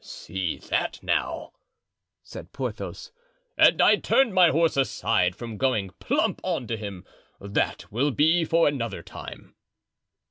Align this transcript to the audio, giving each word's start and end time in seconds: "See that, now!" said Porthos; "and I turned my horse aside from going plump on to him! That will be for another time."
"See 0.03 0.57
that, 0.57 0.97
now!" 1.03 1.51
said 2.23 2.53
Porthos; 2.53 3.11
"and 3.55 3.79
I 3.79 3.97
turned 3.97 4.33
my 4.33 4.49
horse 4.49 4.75
aside 4.75 5.35
from 5.35 5.57
going 5.57 5.91
plump 5.99 6.41
on 6.43 6.65
to 6.69 6.75
him! 6.75 7.05
That 7.39 7.85
will 7.91 8.09
be 8.09 8.43
for 8.43 8.67
another 8.67 9.03
time." 9.03 9.53